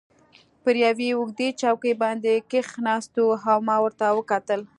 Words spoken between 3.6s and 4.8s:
ما ورته وکتل.